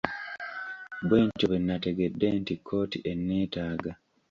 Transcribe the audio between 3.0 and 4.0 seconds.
enneetaaga.